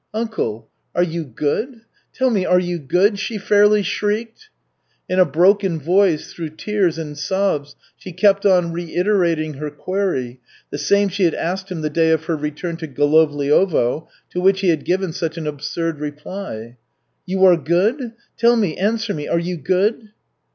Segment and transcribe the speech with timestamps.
[0.15, 1.81] "Uncle, are you good?
[2.11, 4.49] Tell me, are you good?" she fairly shrieked.
[5.07, 10.39] In a broken voice, through tears and sobs, she kept on reiterating her query,
[10.71, 14.61] the same she had asked him the day of her return to Golovliovo, to which
[14.61, 16.77] he had given such an absurd reply.
[17.27, 18.13] "You are good?
[18.37, 20.09] Tell me, answer me, are you good?"